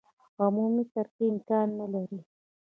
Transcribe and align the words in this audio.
عمومي 0.43 0.83
ترقي 0.93 1.25
امکان 1.33 1.67
نه 1.79 1.85
لري. 1.93 2.19